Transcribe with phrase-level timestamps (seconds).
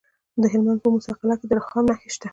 [0.41, 2.27] د هلمند په موسی قلعه کې د رخام نښې شته.